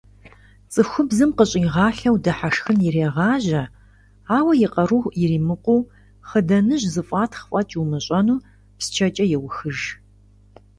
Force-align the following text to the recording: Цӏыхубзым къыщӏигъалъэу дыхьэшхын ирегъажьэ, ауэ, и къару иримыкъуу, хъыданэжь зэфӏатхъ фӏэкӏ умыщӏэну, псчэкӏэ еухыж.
Цӏыхубзым 0.71 1.31
къыщӏигъалъэу 1.37 2.15
дыхьэшхын 2.23 2.77
ирегъажьэ, 2.87 3.63
ауэ, 4.37 4.53
и 4.65 4.67
къару 4.73 5.01
иримыкъуу, 5.21 5.81
хъыданэжь 6.27 6.87
зэфӏатхъ 6.93 7.43
фӏэкӏ 7.49 7.73
умыщӏэну, 7.81 8.43
псчэкӏэ 8.77 9.25
еухыж. 9.35 9.79